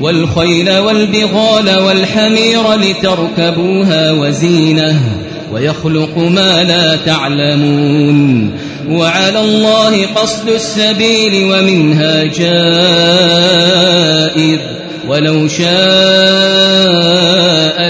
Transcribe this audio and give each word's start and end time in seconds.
والخيل 0.00 0.78
والبغال 0.78 1.78
والحمير 1.78 2.74
لتركبوها 2.74 4.12
وزينة 4.12 5.00
ويخلق 5.52 6.18
ما 6.18 6.64
لا 6.64 6.96
تعلمون 6.96 8.50
وعلى 8.88 9.40
الله 9.40 10.06
قصد 10.06 10.48
السبيل 10.48 11.44
ومنها 11.44 12.24
جائر 12.24 12.60
ولو 15.08 15.48
شاء 15.48 15.70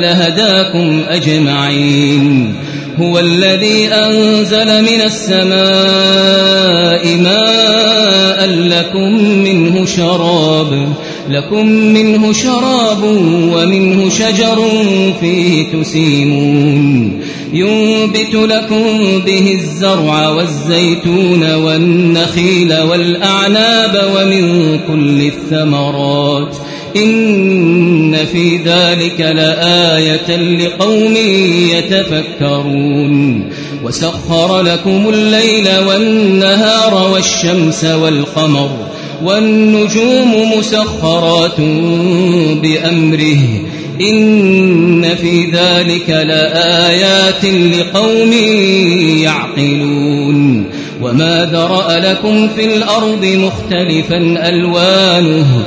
لهداكم 0.01 1.05
أجمعين 1.09 2.55
هو 3.01 3.19
الذي 3.19 3.89
أنزل 3.89 4.83
من 4.83 5.01
السماء 5.01 5.57
ماء 7.17 8.47
لكم 8.47 9.25
منه 9.25 9.87
شراب 9.87 10.93
لكم 11.31 11.67
منه 11.67 12.33
شراب 12.33 13.03
ومنه 13.55 14.11
شجر 14.11 14.69
فيه 15.21 15.65
تسيمون. 15.73 17.21
ينبت 17.53 18.35
لكم 18.35 19.19
به 19.27 19.59
الزرع 19.61 20.29
والزيتون 20.29 21.55
والنخيل 21.55 22.75
والأعناب 22.81 24.13
ومن 24.17 24.79
كل 24.79 25.21
الثمرات. 25.21 26.57
إن 26.97 28.17
في 28.33 28.57
ذلك 28.57 29.21
لآية 29.21 30.37
لقوم 30.37 31.17
يتفكرون. 31.77 33.51
وسخر 33.85 34.63
لكم 34.63 35.09
الليل 35.09 35.69
والنهار 35.89 37.11
والشمس 37.13 37.85
والقمر. 37.85 38.90
والنجوم 39.25 40.59
مسخرات 40.59 41.61
بأمره. 42.63 43.41
إن 44.01 45.15
في 45.15 45.45
ذلك 45.45 46.11
لآيات 46.11 47.45
لقوم 47.45 48.33
يعقلون. 49.23 50.65
وما 51.03 51.49
ذرأ 51.53 51.99
لكم 51.99 52.49
في 52.49 52.65
الأرض 52.65 53.25
مختلفا 53.25 54.49
ألوانه. 54.49 55.67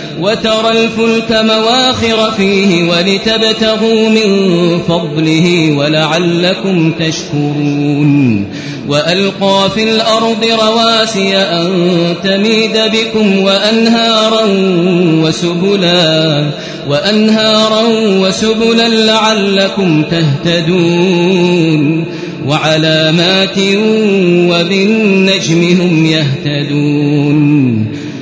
وترى 0.21 0.71
الفلك 0.71 1.31
مواخر 1.31 2.31
فيه 2.37 2.83
ولتبتغوا 2.83 4.09
من 4.09 4.29
فضله 4.87 5.71
ولعلكم 5.71 6.91
تشكرون. 6.91 8.47
وألقى 8.87 9.69
في 9.75 9.83
الأرض 9.83 10.45
رواسي 10.63 11.37
أن 11.37 11.69
تميد 12.23 12.77
بكم 12.93 13.39
وأنهارا 13.39 14.45
وسبلا 15.23 16.45
وأنهارا 16.87 17.83
وسبلا 18.19 18.87
لعلكم 18.87 20.03
تهتدون. 20.03 22.05
وعلامات 22.47 23.57
وبالنجم 24.49 25.61
هم 25.81 26.05
يهتدون. 26.05 27.50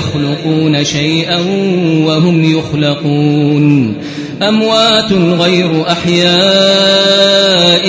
يخلقون 0.00 0.84
شيئا 0.84 1.38
وهم 2.06 2.58
يخلقون. 2.58 3.94
أموات 4.48 5.12
غير 5.12 5.84
أحياء 5.88 7.86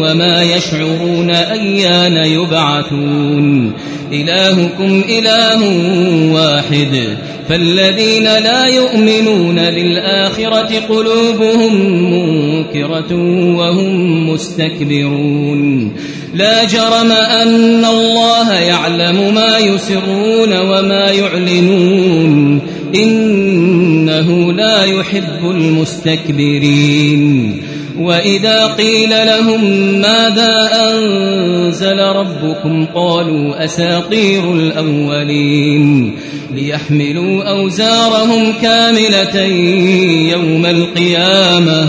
وما 0.00 0.42
يشعرون 0.42 1.30
أيان 1.30 2.16
يبعثون. 2.16 3.72
إلهكم 4.12 5.02
إله 5.08 5.60
واحد. 6.32 7.16
فالذين 7.48 8.24
لا 8.24 8.66
يؤمنون 8.66 9.56
بالآخرة 9.56 10.80
قلوبهم 10.88 11.74
منكرة 12.12 13.14
وهم 13.56 14.30
مستكبرون. 14.30 15.92
لا 16.36 16.64
جرم 16.64 17.12
أن 17.12 17.84
الله 17.84 18.54
يعلم 18.54 19.34
ما 19.34 19.58
يسرون 19.58 20.58
وما 20.58 21.10
يعلنون. 21.10 22.60
إنه 22.94 24.52
لا 24.52 24.84
يحب 24.84 25.50
المستكبرين. 25.50 27.56
وإذا 27.98 28.66
قيل 28.66 29.10
لهم 29.10 29.64
ماذا 30.00 30.70
أنزل 30.72 31.98
ربكم 31.98 32.86
قالوا 32.94 33.64
أساطير 33.64 34.52
الأولين. 34.52 36.16
ليحملوا 36.54 37.44
أوزارهم 37.44 38.52
كاملة 38.62 39.42
يوم 40.32 40.66
القيامة. 40.66 41.88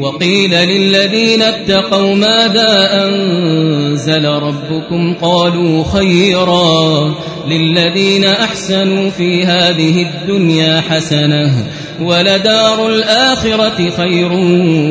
وقيل 0.00 0.50
للذين 0.50 1.42
اتقوا 1.42 2.14
ماذا 2.14 2.90
أنزل 3.06 4.24
ربكم؟ 4.24 5.14
قالوا 5.22 5.84
خيرا 5.84 7.14
للذين 7.48 8.24
أحسنوا 8.24 9.10
في 9.10 9.44
هذه 9.44 10.06
الدنيا 10.06 10.80
حسنة 10.80 11.66
ولدار 12.02 12.88
الآخرة 12.88 13.90
خير 13.96 14.32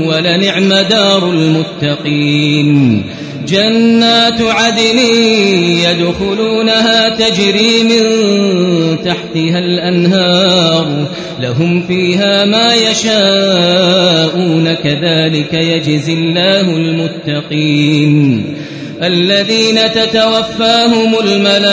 ولنعم 0.07 0.69
دار 0.89 1.31
المتقين. 1.31 3.03
جنات 3.47 4.41
عدن 4.41 4.99
يدخلونها 5.79 7.09
تجري 7.09 7.83
من 7.83 8.05
تحتها 8.95 9.59
الأنهار 9.59 11.07
لهم 11.41 11.83
فيها 11.87 12.45
ما 12.45 12.75
يشاءون 12.75 14.73
كذلك 14.73 15.53
يجزي 15.53 16.13
الله 16.13 16.77
المتقين 16.77 18.43
الذين 19.03 19.79
تتوفاهم 19.95 21.13
الملائكة 21.23 21.69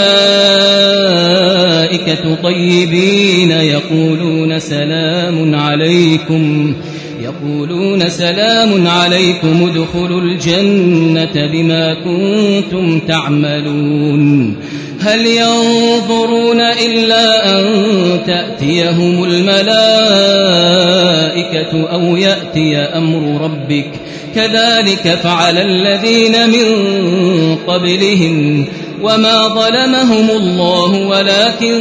طيبين 2.42 3.50
يقولون 3.50 4.58
سلام 4.58 5.54
عليكم 5.54 6.74
يقولون 7.22 8.08
سلام 8.08 8.86
عليكم 8.86 9.70
ادخلوا 9.70 10.20
الجنة 10.20 11.46
بما 11.52 11.94
كنتم 11.94 13.00
تعملون 13.00 14.56
هل 15.06 15.26
ينظرون 15.26 16.60
إلا 16.60 17.58
أن 17.58 17.64
تأتيهم 18.26 19.24
الملائكة 19.24 19.66
أو 21.92 22.16
يأتي 22.16 22.76
أمر 22.76 23.44
ربك؟ 23.44 23.90
كذلك 24.34 25.18
فعل 25.22 25.58
الذين 25.58 26.50
من 26.50 26.64
قبلهم 27.66 28.64
وما 29.02 29.48
ظلمهم 29.48 30.30
الله 30.30 31.06
ولكن 31.08 31.78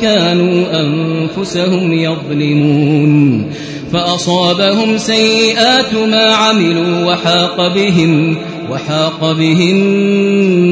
كانوا 0.00 0.64
أنفسهم 0.80 1.92
يظلمون. 1.92 3.50
فأصابهم 3.92 4.98
سيئات 4.98 5.94
ما 5.94 6.34
عملوا 6.34 7.12
وحاق 7.12 7.74
بهم. 7.74 8.36
وحاق 8.70 9.32
بهم 9.32 9.76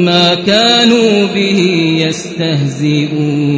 ما 0.04 0.34
كانوا 0.34 1.26
به 1.34 1.60
يستهزئون. 1.98 3.54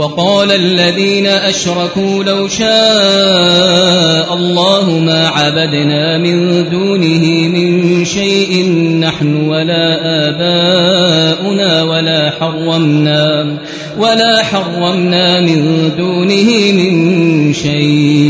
وقال 0.00 0.52
الذين 0.52 1.26
أشركوا 1.26 2.24
لو 2.24 2.48
شاء 2.48 4.34
الله 4.34 4.98
ما 4.98 5.28
عبدنا 5.28 6.18
من 6.18 6.64
دونه 6.70 7.48
من 7.48 8.04
شيء 8.04 8.70
نحن 9.00 9.48
ولا 9.48 9.98
آباؤنا 10.28 11.82
ولا 11.82 12.30
حرمنا 12.40 13.58
ولا 13.98 14.42
حرمنا 14.42 15.40
من 15.40 15.90
دونه 15.98 16.72
من 16.72 17.52
شيء. 17.52 18.29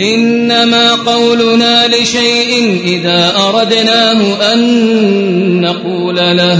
إنما 0.00 0.94
قولنا 0.94 1.86
لشيء 1.88 2.80
إذا 2.84 3.32
أردناه 3.36 4.52
أن 4.52 4.60
نقول 5.60 6.16
له 6.16 6.58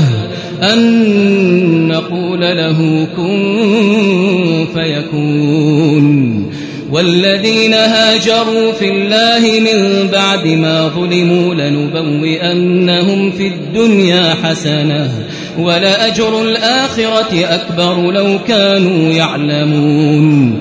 أن 0.63 1.89
نقول 1.89 2.41
له 2.41 3.07
كن 3.17 4.67
فيكون. 4.75 6.51
والذين 6.93 7.75
هاجروا 7.75 8.73
في 8.73 8.89
الله 8.89 9.61
من 9.61 10.09
بعد 10.13 10.47
ما 10.47 10.89
ظلموا 10.89 11.55
لنبوئنهم 11.55 13.31
في 13.31 13.47
الدنيا 13.47 14.35
حسنة 14.43 15.11
ولأجر 15.59 16.43
الآخرة 16.43 17.45
أكبر 17.45 18.11
لو 18.11 18.39
كانوا 18.49 19.13
يعلمون. 19.13 20.61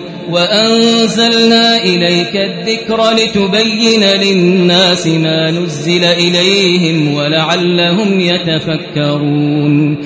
وأنزلنا 0.31 1.83
إليك 1.83 2.35
الذكر 2.35 3.11
لتبين 3.11 4.03
للناس 4.03 5.07
ما 5.07 5.51
نزل 5.51 6.03
إليهم 6.03 7.13
ولعلهم 7.13 8.19
يتفكرون. 8.19 9.97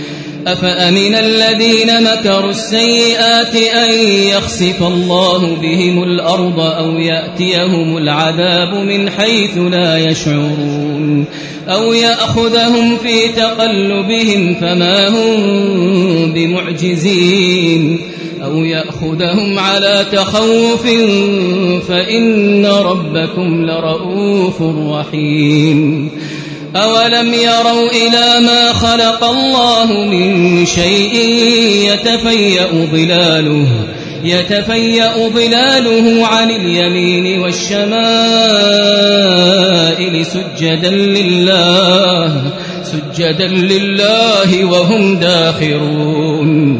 أفأمن 0.48 1.16
الذين 1.16 2.04
مكروا 2.04 2.50
السيئات 2.50 3.56
أن 3.56 3.94
يخسف 4.10 4.84
الله 4.84 5.56
بهم 5.56 6.04
الأرض 6.04 6.60
أو 6.60 7.00
يأتيهم 7.00 7.98
العذاب 7.98 8.74
من 8.74 9.10
حيث 9.10 9.58
لا 9.58 9.98
يشعرون؟ 9.98 11.26
أو 11.68 11.94
يأخذهم 11.94 12.98
في 12.98 13.28
تقلبهم 13.28 14.56
فما 14.62 15.10
هم 15.10 16.34
بمعجزين؟ 16.34 18.15
أو 18.46 18.64
يأخذهم 18.64 19.60
على 19.60 20.06
تخوف 20.12 20.88
فإن 21.88 22.66
ربكم 22.66 23.66
لرؤوف 23.66 24.62
رحيم 24.92 26.12
أولم 26.76 27.34
يروا 27.34 27.90
إلى 27.90 28.46
ما 28.46 28.74
خلق 28.74 29.24
الله 29.24 30.06
من 30.06 30.66
شيء 30.66 31.16
يتفيأ 31.92 32.68
ظلاله 32.92 33.68
يتفيأ 34.24 35.30
ظلاله 35.30 36.28
عن 36.28 36.52
اليمين 36.52 37.40
والشمائل 37.40 37.96
سجدا 40.26 40.90
لله 40.90 42.42
سجدا 42.84 43.48
لله 43.48 44.66
وهم 44.66 45.20
داخرون 45.20 46.80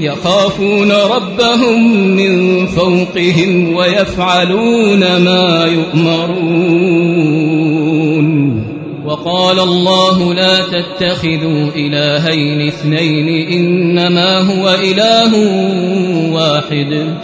يخافون 0.00 0.92
ربهم 0.92 2.06
من 2.16 2.66
فوقهم 2.66 3.74
ويفعلون 3.74 5.16
ما 5.16 5.66
يؤمرون. 5.66 7.10
وقال 9.04 9.60
الله 9.60 10.34
لا 10.34 10.60
تتخذوا 10.60 11.70
إلهين 11.76 12.68
اثنين 12.68 13.48
إنما 13.48 14.38
هو 14.38 14.74
إله 14.74 15.34
واحد. 16.32 17.16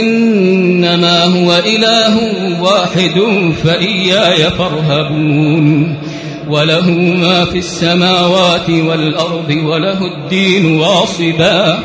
إنما 0.00 1.24
هو 1.24 1.60
إله 1.66 2.18
واحد 2.62 3.20
فإياي 3.64 4.50
فارهبون. 4.50 5.98
وله 6.50 6.90
ما 7.20 7.44
في 7.44 7.58
السماوات 7.58 8.70
والأرض 8.70 9.58
وله 9.64 10.04
الدين 10.04 10.80
واصبا. 10.80 11.84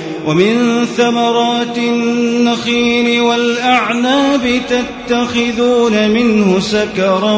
ومن 0.25 0.85
ثمرات 0.97 1.77
النخيل 1.77 3.21
والأعناب 3.21 4.61
تتخذون 4.69 6.09
منه 6.09 6.59
سكرا 6.59 7.33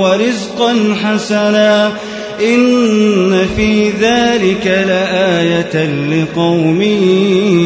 ورزقا 0.00 0.94
حسنا 1.04 1.92
إن 2.40 3.46
في 3.56 3.90
ذلك 3.90 4.66
لآية 4.66 5.90
لقوم 6.10 6.82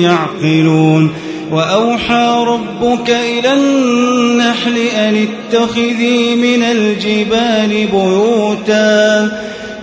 يعقلون 0.02 1.12
وأوحى 1.50 2.44
ربك 2.46 3.10
إلى 3.10 3.52
النحل 3.52 4.78
أن 4.78 5.26
اتخذي 5.26 6.36
من 6.36 6.62
الجبال 6.62 7.68
بيوتا 7.92 9.30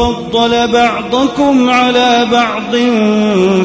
فضل 0.00 0.68
بعضكم 0.68 1.70
على 1.70 2.26
بعض 2.32 2.76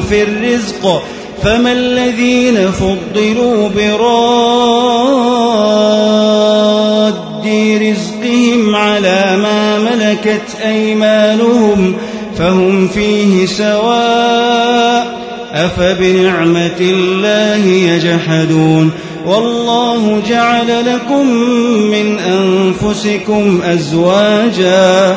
في 0.08 0.22
الرزق 0.22 1.02
فما 1.42 1.72
الذين 1.72 2.70
فضلوا 2.70 3.68
براد 3.68 5.16
رزقهم 7.82 8.76
على 8.76 9.36
ما 9.42 9.78
ملكت 9.78 10.56
أيمانهم 10.64 11.96
فهم 12.38 12.88
فيه 12.88 13.46
سواء 13.46 15.16
أفبنعمة 15.54 16.80
الله 16.80 17.66
يجحدون 17.66 18.90
والله 19.26 20.22
جعل 20.28 20.84
لكم 20.94 21.26
من 21.90 22.18
أنفسكم 22.18 23.60
أزواجا 23.64 25.16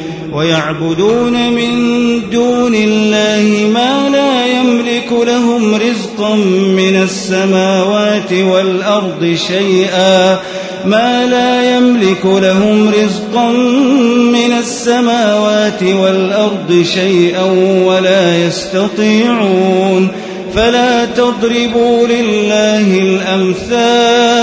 ويعبدون 0.33 1.53
من 1.53 1.71
دون 2.31 2.75
الله 2.75 3.69
ما 3.73 4.09
لا 4.09 4.45
يملك 4.45 5.11
لهم 5.27 5.75
رزقا 5.75 6.35
من 6.75 7.01
السماوات 7.03 8.33
والأرض 8.33 9.35
شيئا 9.47 10.39
ما 10.85 11.25
لا 11.25 11.77
يملك 11.77 12.25
لهم 12.25 12.89
رزقا 12.89 13.49
من 14.31 14.51
السماوات 14.59 15.83
والأرض 15.83 16.83
شيئا 16.93 17.43
ولا 17.85 18.45
يستطيعون 18.45 20.07
فلا 20.55 21.05
تضربوا 21.05 22.07
لله 22.07 22.99
الأمثال 22.99 24.41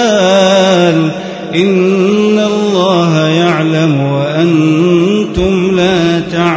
إن 1.55 2.38
الله 2.38 3.29
يعلم 3.29 4.01
وأنتم 4.12 5.08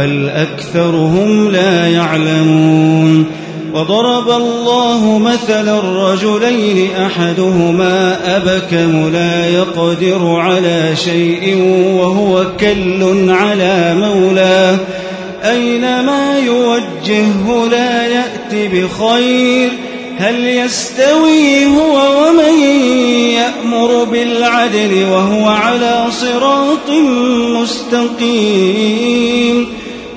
بل 0.00 0.28
أكثرهم 0.28 1.50
لا 1.50 1.86
يعلمون 1.86 3.26
وضرب 3.74 4.30
الله 4.30 5.18
مثلا 5.18 5.80
رجلين 6.12 6.88
أحدهما 6.96 8.18
أبكم 8.36 9.10
لا 9.12 9.46
يقدر 9.46 10.36
على 10.36 10.96
شيء 10.96 11.58
وهو 11.94 12.46
كل 12.60 13.30
على 13.30 13.94
مولاه 13.94 14.78
أينما 15.44 16.38
يوجهه 16.38 17.68
لا 17.70 18.06
يأت 18.06 18.54
بخير 18.54 19.70
هل 20.18 20.46
يستوي 20.46 21.66
هو 21.66 22.00
ومن 22.22 22.60
يأمر 23.30 24.04
بالعدل 24.04 25.04
وهو 25.12 25.48
على 25.48 26.04
صراط 26.10 26.90
مستقيم 28.20 29.69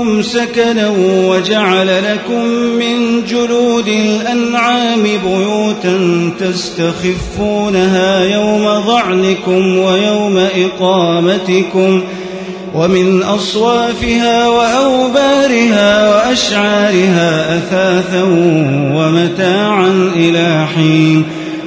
بيوتكم 0.00 0.22
سكنا 0.22 0.88
وجعل 1.26 1.86
لكم 1.86 2.44
من 2.78 3.24
جلود 3.24 3.88
الأنعام 3.88 5.02
بيوتا 5.02 6.30
تستخفونها 6.38 8.24
يوم 8.24 8.80
ظعنكم 8.86 9.78
ويوم 9.78 10.38
إقامتكم 10.38 12.00
ۖ 12.00 12.04
ومن 12.74 13.22
أصوافها 13.22 14.48
وأوبارها 14.48 16.10
وأشعارها 16.10 17.58
أثاثا 17.58 18.22
ومتاعا 18.94 20.12
إلى 20.16 20.66
حين 20.74 21.24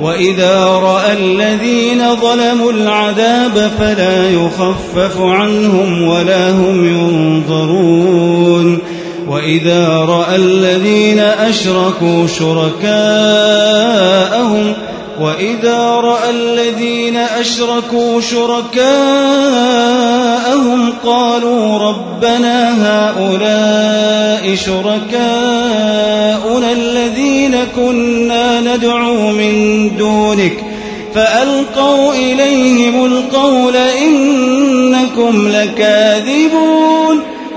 وإذا 0.00 0.64
رأى 0.64 1.12
الذين 1.12 2.16
ظلموا 2.16 2.72
العذاب 2.72 3.70
فلا 3.78 4.30
يخفف 4.30 5.20
عنهم 5.20 6.02
ولا 6.02 6.50
هم 6.50 6.84
ينظرون. 6.88 8.78
وإذا 9.28 9.88
رأى 9.88 10.36
الذين 10.36 11.18
أشركوا 11.18 12.26
شركاءهم 12.26 12.94
وإذا 15.20 15.78
رأى 15.78 16.30
الذين 16.30 17.16
أشركوا 17.16 18.20
شركاءهم 18.20 18.84
قالوا 21.04 21.78
ربنا 21.78 22.74
هؤلاء 22.86 24.54
شركاؤنا 24.54 25.84
الذين 26.72 27.56
كنا 27.76 28.60
ندعو 28.60 29.32
من 29.32 29.90
دونك 29.96 30.64
فألقوا 31.14 32.14
إليهم 32.14 33.04
القول 33.04 33.76
إنكم 33.76 35.48
لكاذبون 35.48 37.33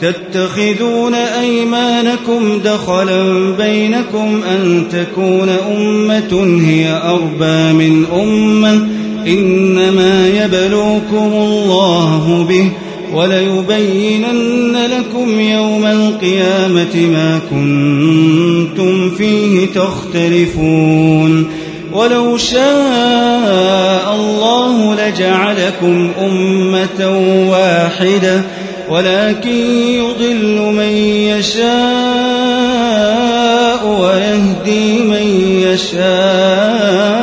تتخذون 0.00 1.14
أيمانكم 1.14 2.58
دخلا 2.64 3.50
بينكم 3.50 4.42
أن 4.42 4.84
تكون 4.92 5.48
أمة 5.48 6.60
هي 6.66 7.00
أربى 7.04 7.72
من 7.72 8.06
أمة 8.22 8.88
إنما 9.26 10.28
يبلوكم 10.28 11.32
الله 11.32 12.46
به 12.48 12.70
وليبينن 13.12 14.76
لكم 14.76 15.40
يوم 15.40 15.86
القيامة 15.86 16.96
ما 17.12 17.40
كنتم 17.50 19.10
فيه 19.10 19.66
تختلفون 19.66 21.46
ولو 21.92 22.36
شاء 22.36 24.14
الله 24.14 24.94
لجعلكم 24.94 26.10
أمة 26.20 27.18
واحدة 27.50 28.42
ولكن 28.88 29.56
يضل 29.88 30.60
من 30.76 30.92
يشاء 31.32 31.66
ويهدي 33.86 35.02
من 35.02 35.26
يشاء 35.62 37.16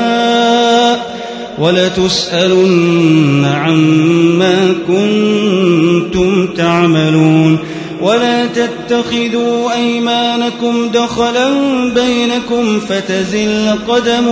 ولتسألن 1.60 3.46
عما 3.46 4.76
كنتم 4.88 6.48
تعملون 6.48 7.58
ولا 8.02 8.46
تتخذوا 8.46 9.74
أيمانكم 9.74 10.90
دخلا 10.94 11.50
بينكم 11.96 12.80
فتزل 12.80 13.76
قدم 13.88 14.26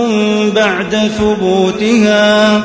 بعد 0.54 1.10
ثبوتها 1.18 2.64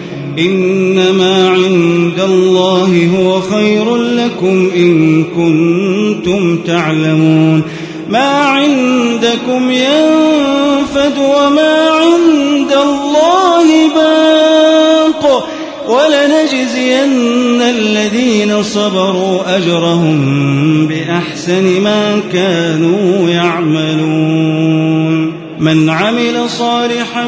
إنما 0.39 1.49
عند 1.49 2.19
الله 2.19 3.09
هو 3.17 3.41
خير 3.41 3.95
لكم 3.95 4.71
إن 4.75 5.23
كنتم 5.23 6.57
تعلمون. 6.57 7.63
ما 8.09 8.27
عندكم 8.27 9.71
ينفد 9.71 11.17
وما 11.17 11.89
عند 11.89 12.71
الله 12.71 13.65
باق. 13.95 15.49
ولنجزين 15.89 17.61
الذين 17.61 18.63
صبروا 18.63 19.57
أجرهم 19.57 20.87
بأحسن 20.87 21.81
ما 21.81 22.19
كانوا 22.33 23.29
يعملون. 23.29 25.31
من 25.59 25.89
عمل 25.89 26.49
صالحا 26.49 27.27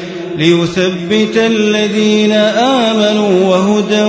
ليثبت 0.37 1.37
الذين 1.37 2.31
آمنوا 2.31 3.47
وهدى 3.47 4.03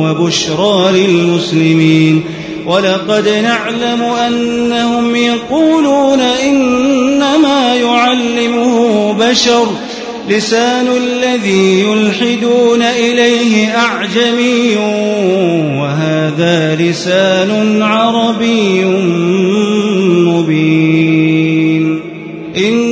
وبشرى 0.00 0.92
للمسلمين. 0.92 2.22
ولقد 2.66 3.28
نعلم 3.28 4.02
أنهم 4.02 5.16
يقولون 5.16 6.20
إنما 6.20 7.74
يعلمه 7.74 9.12
بشر. 9.12 9.66
لسان 10.28 10.86
الذي 10.96 11.80
يلحدون 11.80 12.82
إليه 12.82 13.76
أعجمي 13.76 14.76
وهذا 15.80 16.76
لسان 16.80 17.82
عربي 17.82 18.84
مبين. 20.30 22.00
إن 22.56 22.91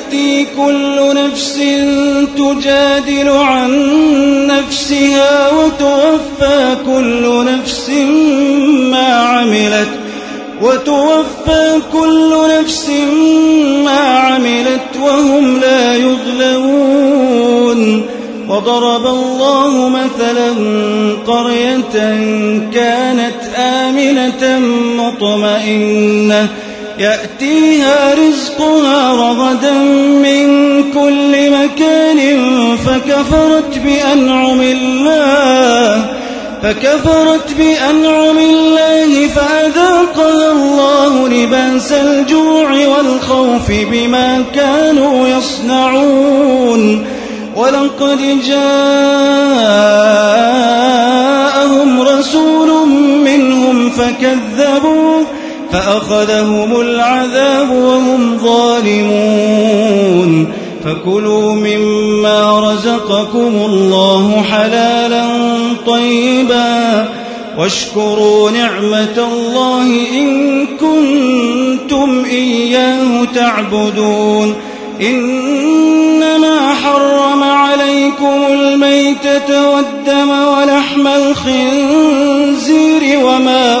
كل 0.65 1.15
نفس 1.15 1.57
تجادل 2.37 3.29
عن 3.29 3.71
نفسها 4.47 5.51
وتوفى 5.51 6.75
كل 6.85 7.45
نفس 7.45 7.89
ما 8.91 9.13
عملت 9.15 9.89
وتوفى 10.61 11.79
كل 11.93 12.33
نفس 12.59 12.89
ما 13.85 13.99
عملت 13.99 14.97
وهم 15.03 15.59
لا 15.59 15.95
يظلمون 15.95 17.41
وضرب 18.49 19.05
الله 19.05 19.89
مثلا 19.89 20.53
قرية 21.27 21.93
كانت 22.73 23.41
آمنة 23.55 24.59
مطمئنة 24.97 26.49
يأتيها 27.01 28.13
رزقها 28.13 29.11
رغدا 29.11 29.73
من 30.23 30.47
كل 30.93 31.51
مكان 31.51 32.19
فكفرت 32.77 33.77
بأنعم 33.85 34.61
الله 34.61 36.05
فكفرت 36.63 37.53
بأنعم 37.57 38.37
الله 38.37 39.27
فأذاقها 39.27 40.51
الله 40.51 41.27
لباس 41.27 41.91
الجوع 41.91 42.71
والخوف 42.71 43.71
بما 43.91 44.43
كانوا 44.55 45.27
يصنعون. 45.27 47.05
ولقد 47.55 48.19
جاءهم 48.47 48.61
رسول 52.01 52.87
منهم 53.25 53.89
فكذبوه 53.89 55.40
فأخذهم 55.71 56.81
العذاب 56.81 57.71
وهم 57.71 58.37
ظالمون. 58.37 60.47
فكلوا 60.85 61.53
مما 61.53 62.71
رزقكم 62.71 63.61
الله 63.65 64.43
حلالا 64.51 65.25
طيبا. 65.87 67.05
واشكروا 67.57 68.51
نعمة 68.51 69.27
الله 69.33 69.83
إن 70.13 70.67
كنتم 70.67 72.25
إياه 72.31 73.25
تعبدون. 73.35 74.55
إنما 75.01 76.73
حرم 76.73 77.43
عليكم 77.43 78.43
الميتة 78.51 79.69
والدم 79.69 80.29
ولحم 80.29 81.07
الخنزير 81.07 83.25
وما 83.25 83.80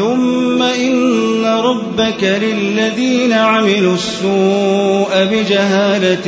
ثم 0.00 0.62
إن 0.62 1.44
ربك 1.44 2.24
للذين 2.24 3.32
عملوا 3.32 3.94
السوء 3.94 5.08
بجهالة 5.32 6.24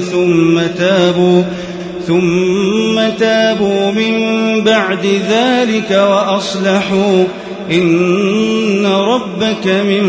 ثم 0.00 0.60
تابوا 0.78 1.42
ثم 2.06 3.16
تابوا 3.18 3.90
من 3.90 4.14
بعد 4.64 5.06
ذلك 5.30 5.90
وأصلحوا 5.90 7.24
إن 7.70 8.86
ربك 8.86 9.66
من 9.66 10.02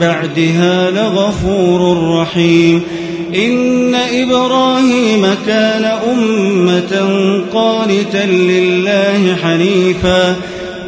بعدها 0.00 0.90
لغفور 0.90 2.08
رحيم 2.20 2.82
إن 3.34 3.94
إبراهيم 3.94 5.26
كان 5.46 5.84
أمة 5.84 7.10
قانتا 7.54 8.26
لله 8.26 9.36
حنيفا 9.42 10.36